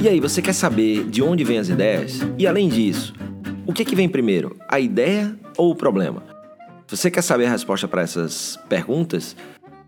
[0.00, 2.20] E aí, você quer saber de onde vêm as ideias?
[2.38, 3.12] E além disso,
[3.66, 6.22] o que, que vem primeiro, a ideia ou o problema?
[6.86, 9.34] Se você quer saber a resposta para essas perguntas,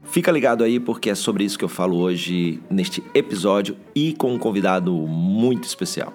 [0.03, 4.35] fica ligado aí porque é sobre isso que eu falo hoje neste episódio e com
[4.35, 6.13] um convidado muito especial.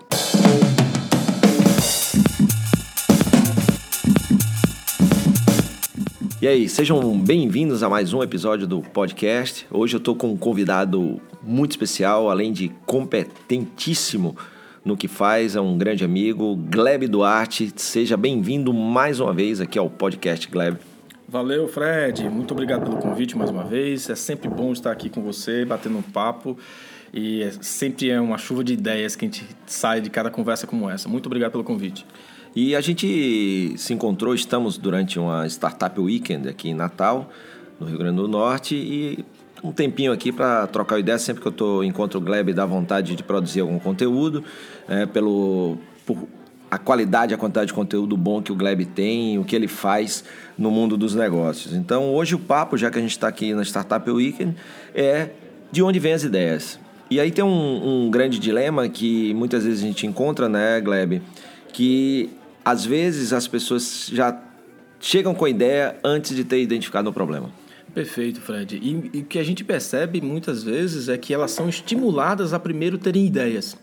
[6.46, 9.66] E aí, sejam bem-vindos a mais um episódio do podcast.
[9.72, 14.38] Hoje eu estou com um convidado muito especial, além de competentíssimo
[14.86, 17.74] no que faz, é um grande amigo, Gleb Duarte.
[17.76, 20.78] Seja bem-vindo mais uma vez aqui ao podcast Gleb.
[21.28, 22.30] Valeu, Fred.
[22.30, 24.08] Muito obrigado pelo convite mais uma vez.
[24.08, 26.56] É sempre bom estar aqui com você, batendo um papo.
[27.12, 30.68] E é, sempre é uma chuva de ideias que a gente sai de cada conversa
[30.68, 31.10] como essa.
[31.10, 32.06] Muito obrigado pelo convite.
[32.56, 37.30] E a gente se encontrou, estamos durante uma Startup Weekend aqui em Natal,
[37.78, 39.26] no Rio Grande do Norte, e
[39.62, 41.20] um tempinho aqui para trocar ideia.
[41.20, 44.42] Sempre que eu tô, encontro o Gleb, dá vontade de produzir algum conteúdo,
[44.88, 46.30] é, pelo, por
[46.72, 50.24] a qualidade, a quantidade de conteúdo bom que o Gleb tem, o que ele faz
[50.58, 51.74] no mundo dos negócios.
[51.74, 54.56] Então, hoje o papo, já que a gente está aqui na Startup Weekend,
[54.94, 55.30] é
[55.74, 56.80] de onde vêm as ideias.
[57.12, 61.22] E aí tem um, um grande dilema que muitas vezes a gente encontra, né, Gleb?
[61.72, 62.30] Que
[62.66, 64.42] às vezes as pessoas já
[65.00, 67.52] chegam com a ideia antes de ter identificado o problema.
[67.94, 68.76] Perfeito, Fred.
[68.76, 72.60] E, e o que a gente percebe muitas vezes é que elas são estimuladas a
[72.60, 73.78] primeiro terem ideias.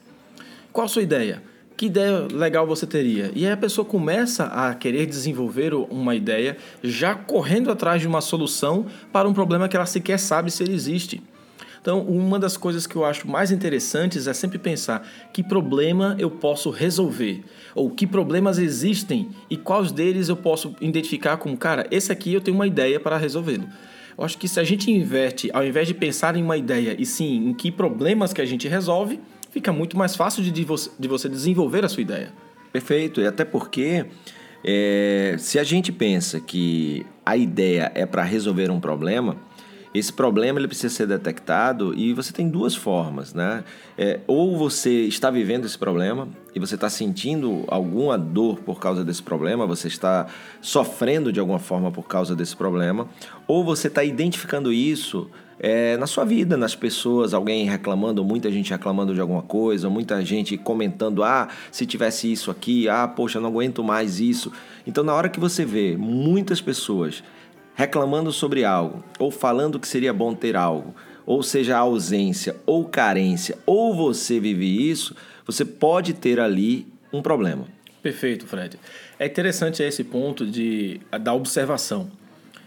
[0.73, 1.43] Qual a sua ideia?
[1.77, 3.31] Que ideia legal você teria?
[3.35, 8.21] E aí a pessoa começa a querer desenvolver uma ideia já correndo atrás de uma
[8.21, 11.23] solução para um problema que ela sequer sabe se ele existe.
[11.83, 16.31] Então, uma das coisas que eu acho mais interessantes é sempre pensar que problema eu
[16.31, 17.43] posso resolver,
[17.75, 22.41] ou que problemas existem e quais deles eu posso identificar como, cara, esse aqui eu
[22.41, 23.67] tenho uma ideia para resolvê-lo.
[24.17, 27.05] Eu acho que se a gente inverte, ao invés de pensar em uma ideia, e
[27.05, 29.19] sim em que problemas que a gente resolve,
[29.51, 32.33] fica muito mais fácil de, de você desenvolver a sua ideia.
[32.73, 34.07] Perfeito, e até porque
[34.65, 39.37] é, se a gente pensa que a ideia é para resolver um problema,
[39.95, 43.63] esse problema ele precisa ser detectado e você tem duas formas, né?
[43.99, 49.05] É, ou você está vivendo esse problema e você está sentindo alguma dor por causa
[49.05, 50.27] desse problema, você está
[50.61, 53.09] sofrendo de alguma forma por causa desse problema,
[53.47, 58.71] ou você está identificando isso é, na sua vida, nas pessoas, alguém reclamando, muita gente
[58.71, 63.49] reclamando de alguma coisa, muita gente comentando, ah, se tivesse isso aqui, ah, poxa, não
[63.49, 64.51] aguento mais isso.
[64.87, 67.23] Então, na hora que você vê muitas pessoas
[67.75, 70.95] reclamando sobre algo, ou falando que seria bom ter algo,
[71.25, 75.15] ou seja, ausência ou carência, ou você vive isso,
[75.47, 77.67] você pode ter ali um problema.
[78.03, 78.79] Perfeito, Fred.
[79.19, 82.11] É interessante esse ponto de, da observação.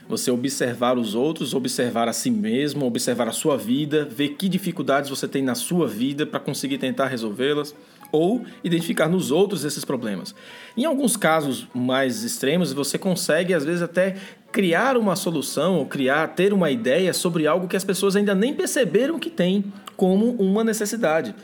[0.08, 5.10] Você observar os outros, observar a si mesmo, observar a sua vida, ver que dificuldades
[5.10, 7.76] você tem na sua vida para conseguir tentar resolvê-las
[8.12, 10.34] ou identificar nos outros esses problemas.
[10.78, 14.16] Em alguns casos mais extremos, você consegue às vezes até
[14.56, 18.54] criar uma solução ou criar, ter uma ideia sobre algo que as pessoas ainda nem
[18.54, 19.66] perceberam que tem
[19.98, 21.36] como uma necessidade.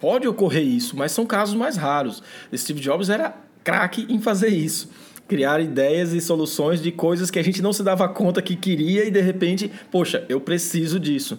[0.00, 2.22] Pode ocorrer isso, mas são casos mais raros.
[2.56, 4.88] Steve Jobs era craque em fazer isso.
[5.28, 9.04] Criar ideias e soluções de coisas que a gente não se dava conta que queria
[9.04, 11.38] e de repente, poxa, eu preciso disso.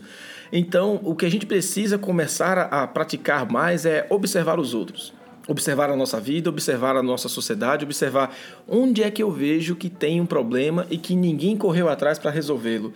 [0.54, 5.20] Então, o que a gente precisa começar a praticar mais é observar os outros
[5.52, 8.36] observar a nossa vida, observar a nossa sociedade, observar
[8.68, 12.32] onde é que eu vejo que tem um problema e que ninguém correu atrás para
[12.32, 12.94] resolvê-lo.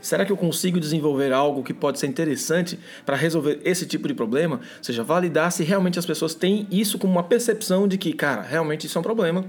[0.00, 4.14] Será que eu consigo desenvolver algo que pode ser interessante para resolver esse tipo de
[4.14, 4.56] problema?
[4.56, 8.42] Ou seja, validar se realmente as pessoas têm isso como uma percepção de que, cara,
[8.42, 9.44] realmente isso é um problema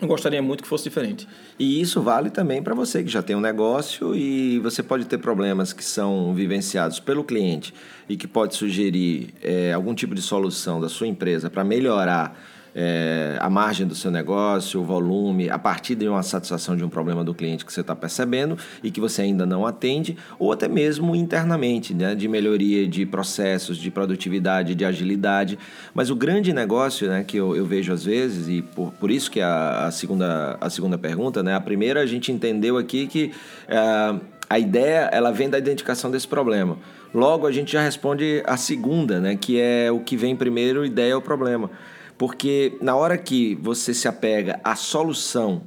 [0.00, 1.26] eu gostaria muito que fosse diferente.
[1.58, 5.18] E isso vale também para você que já tem um negócio e você pode ter
[5.18, 7.72] problemas que são vivenciados pelo cliente
[8.08, 12.38] e que pode sugerir é, algum tipo de solução da sua empresa para melhorar
[12.78, 16.90] é, a margem do seu negócio, o volume, a partir de uma satisfação de um
[16.90, 20.68] problema do cliente que você está percebendo e que você ainda não atende, ou até
[20.68, 25.58] mesmo internamente, né, de melhoria de processos, de produtividade, de agilidade.
[25.94, 29.30] Mas o grande negócio né, que eu, eu vejo às vezes, e por, por isso
[29.30, 33.32] que a, a, segunda, a segunda pergunta, né, a primeira a gente entendeu aqui que
[33.70, 34.20] uh,
[34.50, 36.76] a ideia ela vem da identificação desse problema.
[37.14, 41.12] Logo, a gente já responde a segunda, né, que é o que vem primeiro, ideia
[41.12, 41.70] é o problema.
[42.18, 45.62] Porque na hora que você se apega à solução,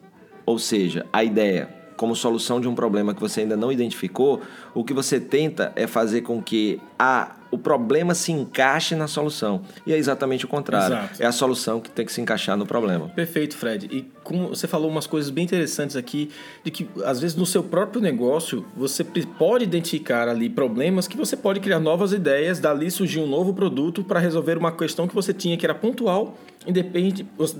[0.45, 4.41] ou seja, à ideia, como solução de um problema que você ainda não identificou,
[4.73, 9.63] o que você tenta é fazer com que a o problema se encaixe na solução.
[9.85, 10.95] E é exatamente o contrário.
[10.95, 11.23] Exato.
[11.23, 13.09] É a solução que tem que se encaixar no problema.
[13.09, 13.87] Perfeito, Fred.
[13.91, 16.29] E como você falou umas coisas bem interessantes aqui,
[16.63, 21.35] de que às vezes no seu próprio negócio você pode identificar ali problemas que você
[21.35, 25.33] pode criar novas ideias, dali surgir um novo produto para resolver uma questão que você
[25.33, 26.37] tinha que era pontual
[26.67, 26.81] e de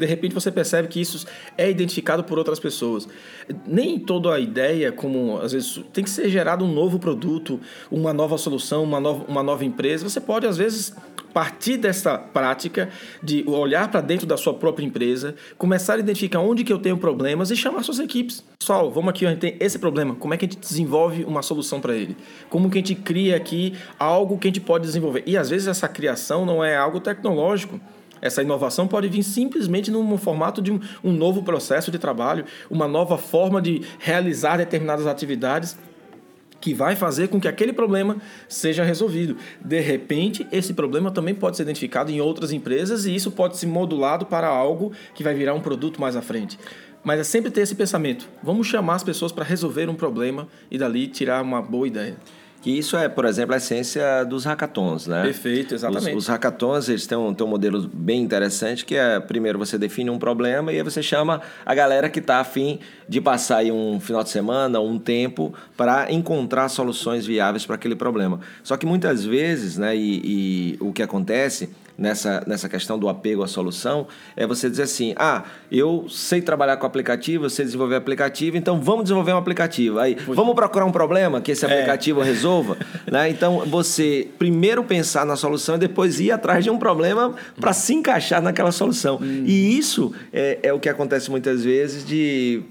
[0.06, 1.26] repente, você percebe que isso
[1.58, 3.08] é identificado por outras pessoas.
[3.66, 8.14] Nem toda a ideia, como às vezes tem que ser gerado um novo produto, uma
[8.14, 10.08] nova solução, uma nova, uma nova empresa.
[10.08, 10.94] Você pode, às vezes,
[11.34, 12.90] partir dessa prática
[13.24, 16.98] de olhar para dentro da sua própria empresa, começar a identificar onde que eu tenho
[16.98, 18.44] problemas e chamar suas equipes.
[18.60, 20.16] Pessoal, vamos aqui, a gente tem esse problema.
[20.16, 22.16] Como é que a gente desenvolve uma solução para ele?
[22.50, 25.24] Como que a gente cria aqui algo que a gente pode desenvolver?
[25.26, 27.80] E às vezes essa criação não é algo tecnológico.
[28.22, 32.88] Essa inovação pode vir simplesmente no formato de um, um novo processo de trabalho, uma
[32.88, 35.78] nova forma de realizar determinadas atividades
[36.60, 38.18] que vai fazer com que aquele problema
[38.48, 39.38] seja resolvido.
[39.64, 43.68] De repente, esse problema também pode ser identificado em outras empresas e isso pode ser
[43.68, 46.60] modulado para algo que vai virar um produto mais à frente.
[47.04, 50.78] Mas é sempre ter esse pensamento: vamos chamar as pessoas para resolver um problema e
[50.78, 52.18] dali tirar uma boa ideia.
[52.62, 55.24] Que isso é, por exemplo, a essência dos hackathons, né?
[55.24, 56.16] Perfeito, exatamente.
[56.16, 59.78] Os, os hackathons, eles têm um, têm um modelo bem interessante, que é, primeiro você
[59.78, 63.72] define um problema e aí você chama a galera que está afim de passar aí
[63.72, 68.42] um final de semana, um tempo, para encontrar soluções viáveis para aquele problema.
[68.62, 71.70] Só que muitas vezes, né, e, e o que acontece
[72.00, 76.78] nessa, nessa questão do apego à solução é você dizer assim: ah, eu sei trabalhar
[76.78, 80.00] com aplicativo, eu sei desenvolver aplicativo, então vamos desenvolver um aplicativo.
[80.00, 81.72] Aí, vamos procurar um problema que esse é.
[81.72, 82.26] aplicativo é.
[82.26, 82.78] resolva.
[83.12, 83.30] né?
[83.30, 87.94] Então, você primeiro pensar na solução e depois ir atrás de um problema para se
[87.94, 89.20] encaixar naquela solução.
[89.22, 89.44] Hum.
[89.46, 92.64] E isso é, é o que acontece muitas vezes de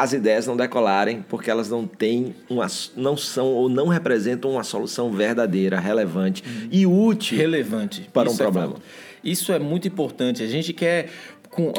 [0.00, 2.66] as ideias não decolarem porque elas não têm uma,
[2.96, 6.42] não são ou não representam uma solução verdadeira, relevante
[6.72, 8.76] e útil relevante para Isso um é problema.
[9.22, 10.42] Isso é muito importante.
[10.42, 11.10] A gente quer
[11.50, 11.70] com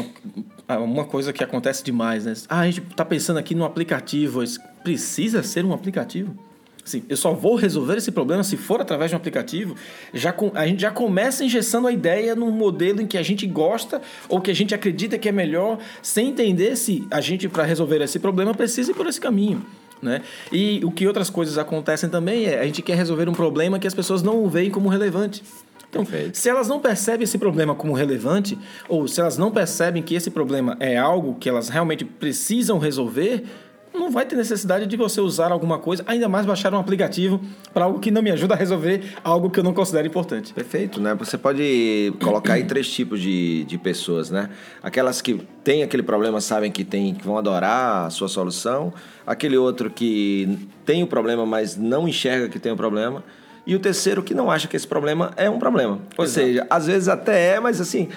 [0.69, 2.33] uma coisa que acontece demais, né?
[2.47, 4.43] Ah, a gente está pensando aqui no aplicativo.
[4.83, 6.37] Precisa ser um aplicativo?
[6.83, 9.75] Assim, eu só vou resolver esse problema se for através de um aplicativo.
[10.13, 13.45] Já com, a gente já começa engessando a ideia num modelo em que a gente
[13.45, 17.63] gosta ou que a gente acredita que é melhor, sem entender se a gente, para
[17.63, 19.65] resolver esse problema, precisa ir por esse caminho.
[20.01, 20.23] Né?
[20.51, 23.85] E o que outras coisas acontecem também é a gente quer resolver um problema que
[23.85, 25.43] as pessoas não veem como relevante.
[25.91, 26.37] Então, Perfeito.
[26.37, 28.57] se elas não percebem esse problema como relevante,
[28.87, 33.43] ou se elas não percebem que esse problema é algo que elas realmente precisam resolver,
[33.93, 37.41] não vai ter necessidade de você usar alguma coisa, ainda mais baixar um aplicativo
[37.73, 40.53] para algo que não me ajuda a resolver algo que eu não considero importante.
[40.53, 41.13] Perfeito, né?
[41.15, 44.49] Você pode colocar aí três tipos de, de pessoas, né?
[44.81, 48.93] Aquelas que têm aquele problema, sabem que tem, que vão adorar a sua solução.
[49.25, 53.23] Aquele outro que tem o problema, mas não enxerga que tem o problema.
[53.65, 55.99] E o terceiro que não acha que esse problema é um problema.
[56.17, 56.47] Ou Exato.
[56.47, 58.09] seja, às vezes até é, mas assim,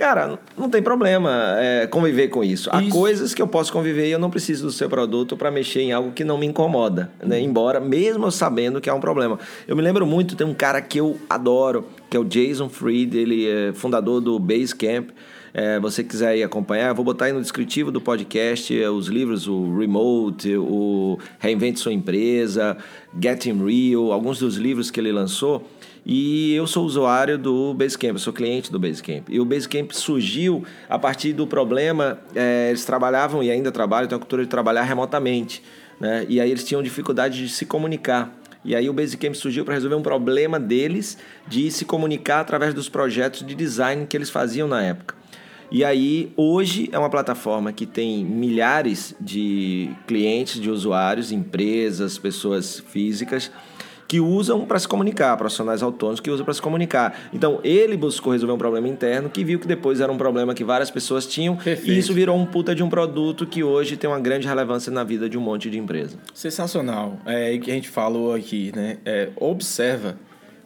[0.00, 2.70] Cara, não tem problema é, conviver com isso.
[2.72, 5.82] Há coisas que eu posso conviver e eu não preciso do seu produto para mexer
[5.82, 7.36] em algo que não me incomoda, né?
[7.36, 7.44] Uhum.
[7.44, 9.38] Embora, mesmo sabendo que é um problema.
[9.68, 13.14] Eu me lembro muito, tem um cara que eu adoro, que é o Jason Fried,
[13.14, 15.10] ele é fundador do Basecamp.
[15.52, 19.06] É, você quiser ir acompanhar, eu vou botar aí no descritivo do podcast é, os
[19.08, 22.74] livros, o Remote, o Reinvente Sua Empresa,
[23.22, 25.68] Getting Real, alguns dos livros que ele lançou.
[26.04, 29.28] E eu sou usuário do Basecamp, sou cliente do Basecamp.
[29.28, 34.16] E o Basecamp surgiu a partir do problema, é, eles trabalhavam e ainda trabalham, tem
[34.16, 35.62] a cultura de trabalhar remotamente.
[35.98, 36.24] Né?
[36.28, 38.34] E aí eles tinham dificuldade de se comunicar.
[38.64, 41.16] E aí o Basecamp surgiu para resolver um problema deles
[41.46, 45.14] de se comunicar através dos projetos de design que eles faziam na época.
[45.72, 52.80] E aí, hoje é uma plataforma que tem milhares de clientes, de usuários, empresas, pessoas
[52.80, 53.52] físicas
[54.10, 57.16] que usam para se comunicar, profissionais autônomos que usam para se comunicar.
[57.32, 60.64] Então, ele buscou resolver um problema interno que viu que depois era um problema que
[60.64, 61.92] várias pessoas tinham Perfeito.
[61.92, 65.04] e isso virou um puta de um produto que hoje tem uma grande relevância na
[65.04, 66.18] vida de um monte de empresa.
[66.34, 67.20] Sensacional.
[67.24, 68.98] É o que a gente falou aqui, né?
[69.04, 70.18] É, observa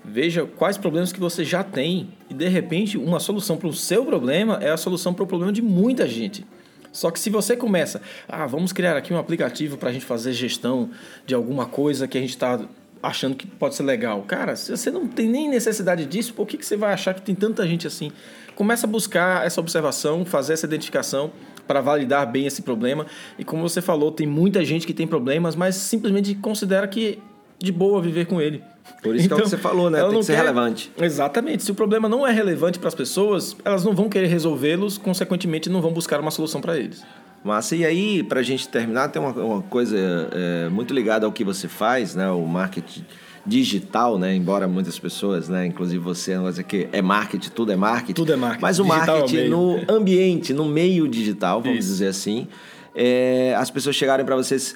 [0.02, 4.06] veja quais problemas que você já tem e de repente uma solução para o seu
[4.06, 6.46] problema é a solução para o problema de muita gente.
[6.94, 10.32] Só que se você começa, ah, vamos criar aqui um aplicativo para a gente fazer
[10.32, 10.88] gestão
[11.26, 12.58] de alguma coisa que a gente está
[13.04, 14.23] achando que pode ser legal.
[14.23, 17.23] Cara, se você não tem nem necessidade disso, por que, que você vai achar que
[17.23, 18.11] tem tanta gente assim?
[18.54, 21.32] Começa a buscar essa observação, fazer essa identificação
[21.66, 23.06] para validar bem esse problema.
[23.38, 27.18] E como você falou, tem muita gente que tem problemas, mas simplesmente considera que
[27.58, 28.62] de boa viver com ele.
[29.02, 30.02] Por isso então, que é o que então, você falou, né?
[30.02, 30.38] Tem que ser quer...
[30.38, 30.92] relevante.
[31.00, 31.62] Exatamente.
[31.62, 35.70] Se o problema não é relevante para as pessoas, elas não vão querer resolvê-los, consequentemente
[35.70, 37.04] não vão buscar uma solução para eles.
[37.44, 37.76] Massa.
[37.76, 39.96] E aí, para a gente terminar, tem uma, uma coisa
[40.32, 42.30] é, muito ligada ao que você faz, né?
[42.30, 43.04] O marketing
[43.46, 44.34] digital, né?
[44.34, 45.66] Embora muitas pessoas, né?
[45.66, 48.14] Inclusive você, não vai dizer que é marketing, tudo é marketing.
[48.14, 48.62] Tudo é marketing.
[48.62, 51.88] Mas o Digital marketing é no ambiente, no meio digital, vamos Isso.
[51.88, 52.48] dizer assim,
[52.94, 54.74] é, as pessoas chegarem para vocês,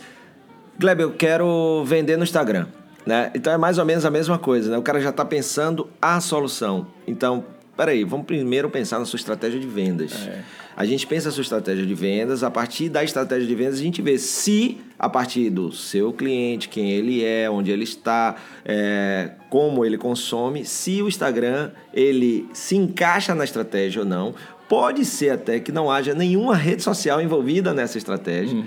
[0.78, 2.66] Gleb, eu quero vender no Instagram,
[3.06, 3.30] né?
[3.34, 4.76] Então é mais ou menos a mesma coisa, né?
[4.76, 6.86] O cara já está pensando a solução.
[7.06, 7.44] Então,
[7.78, 10.26] peraí, vamos primeiro pensar na sua estratégia de vendas.
[10.26, 10.42] É.
[10.76, 13.82] A gente pensa a sua estratégia de vendas, a partir da estratégia de vendas a
[13.82, 19.30] gente vê se, a partir do seu cliente, quem ele é, onde ele está, é,
[19.48, 24.34] como ele consome, se o Instagram ele se encaixa na estratégia ou não.
[24.68, 28.58] Pode ser até que não haja nenhuma rede social envolvida nessa estratégia.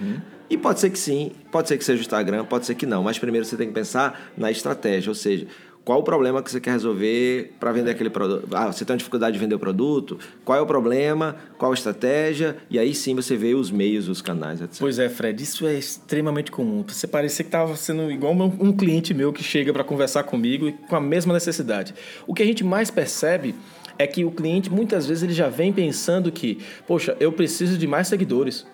[0.50, 3.04] E pode ser que sim, pode ser que seja o Instagram, pode ser que não.
[3.04, 5.48] Mas primeiro você tem que pensar na estratégia, ou seja,
[5.84, 8.48] qual o problema que você quer resolver para vender aquele produto?
[8.56, 10.20] Ah, você tem uma dificuldade de vender o produto?
[10.46, 11.36] Qual é o problema?
[11.58, 12.58] Qual a estratégia?
[12.70, 14.80] E aí sim você vê os meios, os canais, etc.
[14.80, 16.84] Pois é, Fred, isso é extremamente comum.
[16.88, 20.68] Você parecia que estava sendo igual um um cliente meu que chega para conversar comigo
[20.68, 21.94] e com a mesma necessidade.
[22.28, 23.56] O que a gente mais percebe
[23.98, 27.88] é que o cliente muitas vezes ele já vem pensando que, poxa, eu preciso de
[27.88, 28.66] mais seguidores.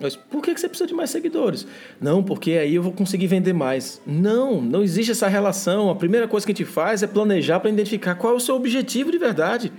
[0.00, 1.66] Mas por que você precisa de mais seguidores?
[2.00, 4.00] Não, porque aí eu vou conseguir vender mais.
[4.06, 5.88] Não, não existe essa relação.
[5.88, 8.56] A primeira coisa que a gente faz é planejar para identificar qual é o seu
[8.56, 9.72] objetivo de verdade.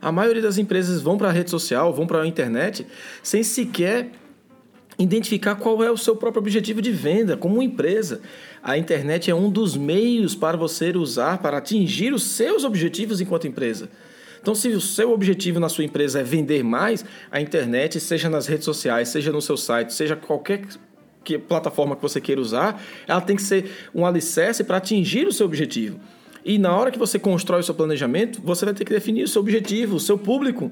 [0.00, 2.86] A maioria das empresas vão para a rede social, vão para a internet,
[3.22, 4.10] sem sequer
[4.98, 8.20] identificar qual é o seu próprio objetivo de venda como empresa.
[8.62, 13.46] A internet é um dos meios para você usar para atingir os seus objetivos enquanto
[13.46, 13.88] empresa.
[14.46, 18.46] Então, se o seu objetivo na sua empresa é vender mais, a internet, seja nas
[18.46, 20.62] redes sociais, seja no seu site, seja qualquer
[21.24, 25.32] que- plataforma que você queira usar, ela tem que ser um alicerce para atingir o
[25.32, 25.98] seu objetivo.
[26.44, 29.28] E na hora que você constrói o seu planejamento, você vai ter que definir o
[29.28, 30.70] seu objetivo, o seu público.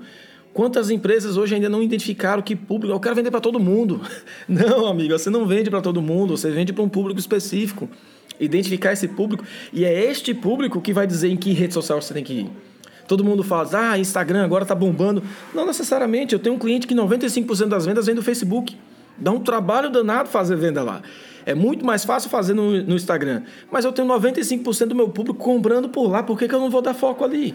[0.52, 2.94] Quantas empresas hoje ainda não identificaram que público?
[2.94, 4.00] Eu quero vender para todo mundo.
[4.48, 7.90] Não, amigo, você não vende para todo mundo, você vende para um público específico.
[8.38, 12.14] Identificar esse público e é este público que vai dizer em que rede social você
[12.14, 12.73] tem que ir.
[13.06, 15.22] Todo mundo fala, ah, Instagram agora tá bombando.
[15.54, 16.32] Não necessariamente.
[16.32, 18.76] Eu tenho um cliente que 95% das vendas vem do Facebook.
[19.16, 21.02] Dá um trabalho danado fazer venda lá.
[21.46, 23.42] É muito mais fácil fazer no, no Instagram.
[23.70, 26.22] Mas eu tenho 95% do meu público comprando por lá.
[26.22, 27.54] Por que, que eu não vou dar foco ali?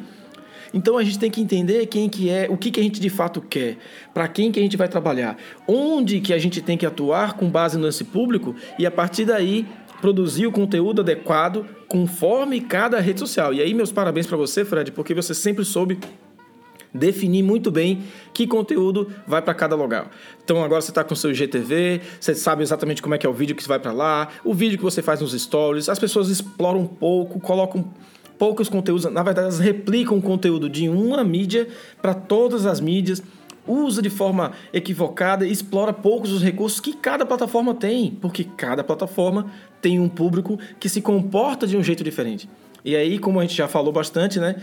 [0.74, 3.10] Então a gente tem que entender quem que é, o que, que a gente de
[3.10, 3.77] fato quer,
[4.13, 5.36] para quem que a gente vai trabalhar,
[5.68, 9.65] onde que a gente tem que atuar com base nesse público e a partir daí
[10.01, 13.53] produzir o conteúdo adequado conforme cada rede social.
[13.53, 16.00] E aí meus parabéns para você, Fred, porque você sempre soube
[16.94, 18.03] definir muito bem
[18.34, 20.10] que conteúdo vai para cada lugar.
[20.44, 23.29] Então agora você está com o seu GTV, você sabe exatamente como é que é
[23.29, 26.29] o vídeo que vai para lá, o vídeo que você faz nos stories, as pessoas
[26.29, 27.94] exploram um pouco, colocam
[28.38, 31.68] poucos conteúdos, na verdade elas replicam o conteúdo de uma mídia
[32.01, 33.22] para todas as mídias,
[33.70, 38.84] usa de forma equivocada e explora poucos os recursos que cada plataforma tem, porque cada
[38.84, 42.50] plataforma tem um público que se comporta de um jeito diferente.
[42.84, 44.56] E aí, como a gente já falou bastante, né?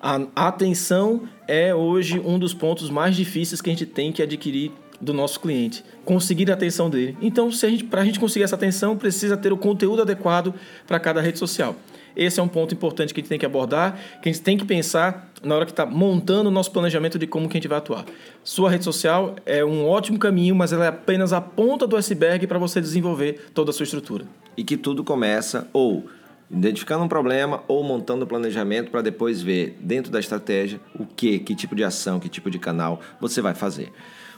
[0.00, 4.72] A atenção é hoje um dos pontos mais difíceis que a gente tem que adquirir
[5.00, 7.16] do nosso cliente, conseguir a atenção dele.
[7.20, 7.50] Então,
[7.90, 10.54] para a gente conseguir essa atenção, precisa ter o conteúdo adequado
[10.86, 11.76] para cada rede social.
[12.16, 14.56] Esse é um ponto importante que a gente tem que abordar, que a gente tem
[14.56, 17.68] que pensar na hora que está montando o nosso planejamento de como que a gente
[17.68, 18.04] vai atuar.
[18.44, 22.46] Sua rede social é um ótimo caminho, mas ela é apenas a ponta do iceberg
[22.46, 24.24] para você desenvolver toda a sua estrutura.
[24.56, 26.04] E que tudo começa ou
[26.50, 31.38] identificando um problema ou montando o planejamento para depois ver dentro da estratégia o que,
[31.38, 33.90] que tipo de ação, que tipo de canal você vai fazer.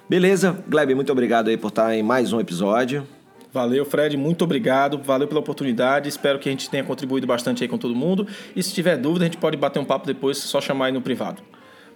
[0.09, 0.63] Beleza?
[0.69, 3.07] Gleb, muito obrigado aí por estar em mais um episódio.
[3.55, 4.99] Valeu, Fred, muito obrigado.
[4.99, 6.09] Valeu pela oportunidade.
[6.09, 8.27] Espero que a gente tenha contribuído bastante aí com todo mundo.
[8.57, 11.01] E se tiver dúvida, a gente pode bater um papo depois, só chamar aí no
[11.01, 11.41] privado.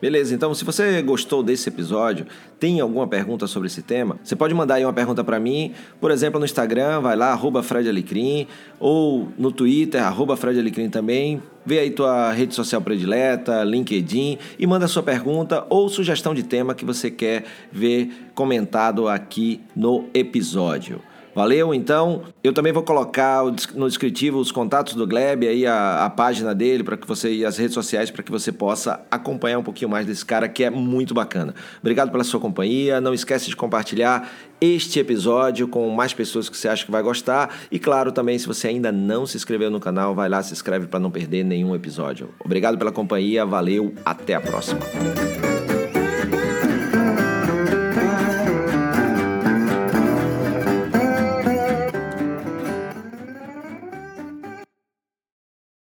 [0.00, 2.28] Beleza, então se você gostou desse episódio,
[2.60, 6.12] tem alguma pergunta sobre esse tema, você pode mandar aí uma pergunta para mim, por
[6.12, 8.46] exemplo, no Instagram, vai lá, arroba Fred Alecrim,
[8.78, 14.64] ou no Twitter, arroba Fred Alecrim também, vê aí tua rede social predileta, LinkedIn, e
[14.68, 21.02] manda sua pergunta ou sugestão de tema que você quer ver comentado aqui no episódio.
[21.38, 21.72] Valeu?
[21.72, 26.52] Então, eu também vou colocar no descritivo os contatos do Gleb, aí a, a página
[26.52, 29.88] dele para que você e as redes sociais para que você possa acompanhar um pouquinho
[29.88, 31.54] mais desse cara que é muito bacana.
[31.78, 33.00] Obrigado pela sua companhia.
[33.00, 34.28] Não esquece de compartilhar
[34.60, 38.48] este episódio com mais pessoas que você acha que vai gostar e claro, também se
[38.48, 41.72] você ainda não se inscreveu no canal, vai lá se inscreve para não perder nenhum
[41.72, 42.30] episódio.
[42.44, 43.46] Obrigado pela companhia.
[43.46, 44.80] Valeu, até a próxima.